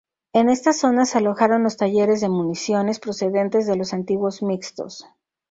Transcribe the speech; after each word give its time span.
En 0.33 0.49
esta 0.49 0.73
zona 0.73 1.05
se 1.05 1.19
alojaron 1.19 1.61
los 1.61 1.77
talleres 1.77 2.21
de 2.21 2.27
municiones 2.29 2.99
procedentes 2.99 3.67
de 3.67 3.75
los 3.75 3.93
antiguos 3.93 4.41
"Mixtos". 4.41 5.05